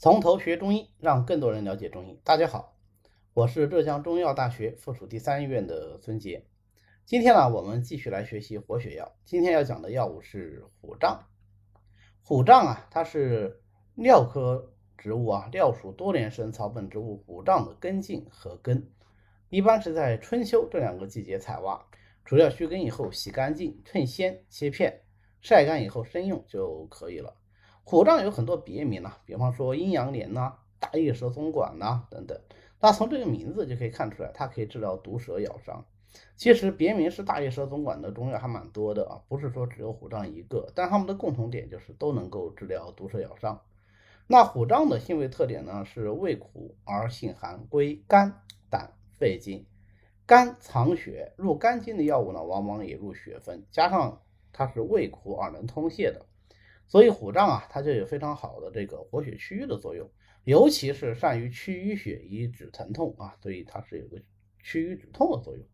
[0.00, 2.20] 从头学中医，让更多人了解中医。
[2.22, 2.76] 大家好，
[3.34, 6.46] 我是浙江中医药大学附属第三医院的孙杰。
[7.04, 9.16] 今天呢，我们继续来学习活血药。
[9.24, 11.26] 今天要讲的药物是虎杖。
[12.22, 13.60] 虎杖啊，它是
[13.96, 18.88] 蓼科植物啊，蓼属多年生草本植物虎杖的根茎和根，
[19.48, 21.84] 一般是在春秋这两个季节采挖，
[22.24, 25.00] 除了须根以后洗干净，趁鲜切片，
[25.40, 27.34] 晒干以后生用就可以了。
[27.90, 32.38] 虎杖有很多别名呢，比方说阴阳莲呐、大叶蛇总管呐等等。
[32.80, 35.86] 那从这个名字就可以看出来，它可以治疗毒蛇咬伤。
[36.36, 43.62] 其实别名是大叶蛇总管的中药还蛮多的啊，不是说只有虎杖一个，但它们的共同点就是都能够治疗毒蛇咬伤。
[44.26, 49.64] 那虎杖的性味特点呢是味苦而性寒，归肝、胆、肺经。
[50.26, 54.20] 肝藏血，入肝经的药物呢往往也入血分，加上
[54.52, 56.26] 它是味苦而能通泄的。
[56.88, 60.10] 所以虎杖啊，它就有非常好的这个活血祛瘀的作用，
[60.44, 64.16] 尤其是善于祛瘀血以止疼痛啊，所以它是有个
[64.62, 65.64] 祛瘀止痛的作用。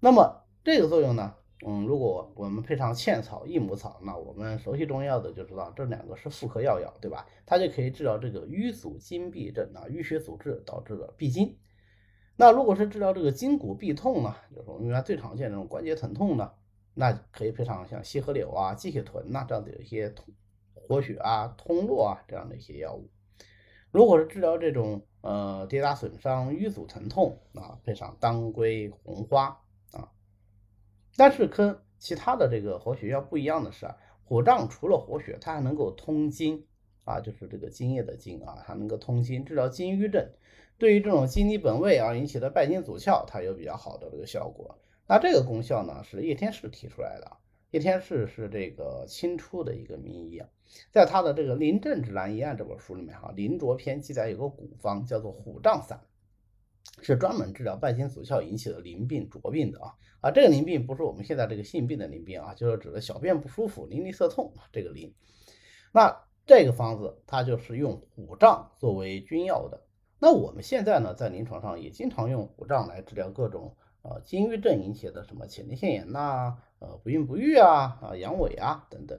[0.00, 7.24] 那么这个作用呢，嗯，如果我们配上茜草、益母草，那我们熟悉中药的就知道这两个是妇科药药，对吧？
[7.46, 11.56] 它就可以治疗这个瘀阻经闭症啊，淤血阻滞导致的闭经。
[12.34, 16.50] 那如果是治疗这个筋骨闭痛呢，就是我们原来最常见这种关节疼痛呢？
[16.94, 20.26] 那可以配上像西河柳啊、鸡血豚呐这样的一些通
[20.74, 23.08] 活血啊、通络啊这样的一些药物。
[23.90, 29.60] 如果是治疗这种呃跌打损伤、瘀阻疼痛啊，配上当归、红花
[29.92, 30.10] 啊。
[31.16, 36.66] 但是跟其他的这个活血药不一样的是啊，虎杖除了活血，它还能够通经
[37.04, 40.28] 啊，就是这个津液的津啊，它能够通经，治疗筋瘀症。
[40.78, 44.78] 对于这种经离本位而引起的败筋阻窍，它有比较好的这个效果。
[45.12, 47.36] 那这个功效呢，是叶天士提出来的。
[47.70, 50.48] 叶天士是这个清初的一个名医啊，
[50.90, 56.00] 在他的这个《临症指南医案》这本书里面，哈，《临浊篇》记载有个古方叫做虎杖散，
[57.02, 59.92] 是专门治疗败筋阻窍引起的淋病浊病的啊。
[60.22, 65.14] 啊，这个淋病不是我们现在这个性病的淋病啊，就是指的小便不舒服、淋漓涩痛这个淋。
[65.92, 69.82] 那这个方子它就是用虎杖作为君药的。
[70.18, 73.76] 那我们现在呢，在临床上也经常用虎杖来治疗各种。
[74.02, 79.18] 啊，筋郁症引起的什么前列腺炎呐，呃，不孕不育啊，啊，阳痿啊等等。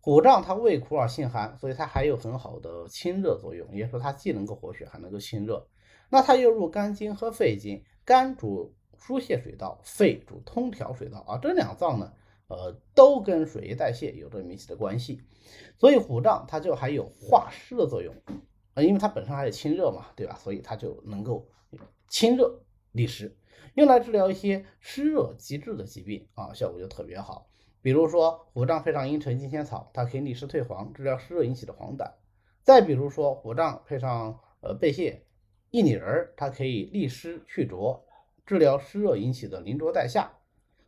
[0.00, 5.66] 虎杖它味苦而性寒，所以它还有很好的清热作用，也就是说它既能够活血，还能够清热。
[6.08, 12.12] 那它又入肝经和肺经，肝主疏泄水道，肺主通调水道啊，这两脏呢，
[12.46, 15.20] 呃，都跟水液代谢有着密切的关系。
[15.76, 18.14] 所以虎杖它就还有化湿的作用
[18.74, 20.38] 啊，因为它本身还有清热嘛，对吧？
[20.40, 21.48] 所以它就能够
[22.06, 22.60] 清热
[22.92, 23.36] 利湿。
[23.74, 27.48] 用来治疗一些湿热积滞的疾病啊，效果就特别好。
[27.82, 32.10] 比如说虎杖配上茵陈金钱草，它可以利湿退黄，治疗湿热引起的黄疸。
[32.62, 35.20] 再比如说虎杖配上呃贝泻、
[35.70, 38.04] 薏米仁，它可以利湿去浊，
[38.44, 40.32] 治疗湿热引起的淋浊带下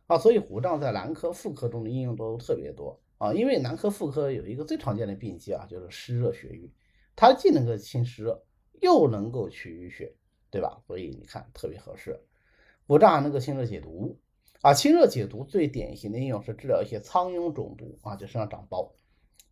[0.07, 0.17] 啊。
[0.17, 3.33] 所以虎杖在男科、妇科中的应用都特别多啊。
[3.33, 6.69] 因为男科、妇科有一个最常见的病机啊，就是湿热血瘀，
[7.15, 8.43] 它既能够清湿热，
[8.81, 10.13] 又能够去淤血，
[10.51, 10.81] 对吧？
[10.85, 12.19] 所以你看特别合适。
[12.89, 14.17] 虎杖还能够清热解毒
[14.61, 18.91] 啊，清热解毒最典型的应用是治疗一些苍蝇肿毒啊，就身上长包。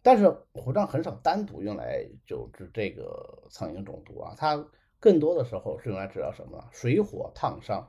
[0.02, 4.68] 但是虎杖很少单独用来就治这个苍蝇肿毒啊，它
[5.00, 6.68] 更多的时候是用来治疗什么？
[6.72, 7.88] 水火烫伤。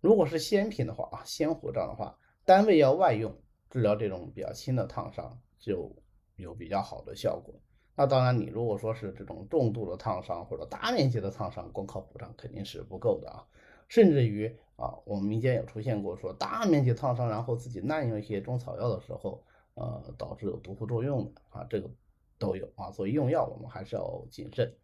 [0.00, 3.36] 如果是鲜品的话啊，鲜虎杖的话，单位要外用
[3.70, 5.92] 治疗这种比较轻的烫伤就
[6.36, 7.52] 有比较好的效果。
[7.96, 13.44] 那当然，你如果说是这种重度的烫伤或者大面积的烫伤，光靠虎杖肯定是不够的啊。
[13.90, 19.42] 甚至于啊，我们民间有出现过说大面积烫伤，然后自己滥用一些中草药的时候，
[19.74, 21.90] 呃，导致有毒副作用的啊，这个
[22.38, 22.92] 都有啊。
[22.92, 24.74] 所以用药我们还是要谨慎。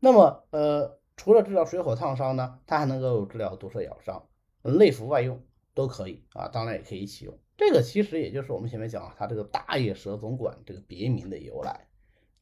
[0.00, 4.26] 那么呃，除了治疗水火烫伤呢，它还能够治疗毒蛇咬伤，
[4.62, 7.38] 内服外用都可以啊，当然也可以一起用。
[7.58, 11.86] 这个其实也就是我们前面讲啊，它这个大叶蛇总管这个别名的由来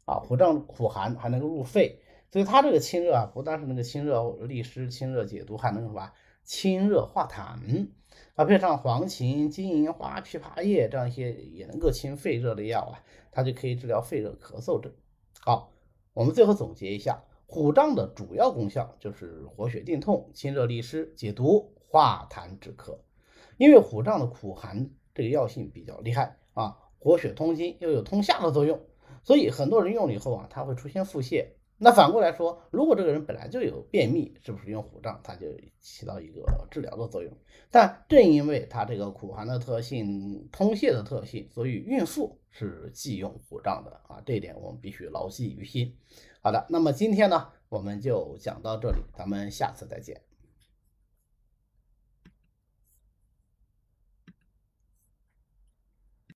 [0.04, 2.00] 啊，虎杖苦寒还能够入肺。
[2.30, 6.12] 所以它这个清热啊，不但是那个清热利湿、清热解毒，还能什么
[6.44, 7.58] 清热化痰
[8.34, 8.44] 啊？
[8.44, 14.92] 配上黄芩、金银花、枇杷叶这样一些也能够清肺热的药啊，它就可以治疗肺热咳嗽症。
[15.40, 15.72] 好，
[16.12, 22.98] 我们最后总结一下，虎杖的主要功效就是活血定痛、清热利湿、解毒化痰止咳。
[23.56, 28.80] 因为虎杖的苦寒这个药性比较厉害啊，活血通经又有通下的作用，
[29.22, 31.46] 所以很多人用了以后啊，它会出现腹泻。
[31.80, 35.46] 那反过来说，如果这个人本来就有便秘，是不是用虎杖，它就
[35.80, 37.32] 起到一个治疗的作用？
[37.70, 45.96] 但正因为它这个苦寒的特性、通泄的特性，所以孕妇是忌用虎杖的啊，这一点我们必须牢记于心。
[46.42, 50.20] 好的，那么今天呢，我们就讲到这里，咱们下次再见。